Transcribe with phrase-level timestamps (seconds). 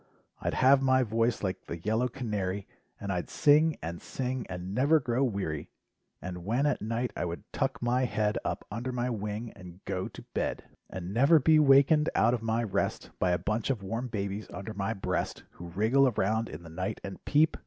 [0.39, 2.65] I'd have my voice like the yellow canary.
[2.99, 5.69] And I'd sing and sing and never grow weary.
[6.23, 10.07] And when at night I would tuck my head Up under my wing and go
[10.07, 13.37] to bed, 18 LIFE WAVES And never be wakened out of my rest By a
[13.37, 17.55] bunch of warm babies under my breast, Who wriggle around in the night and peep.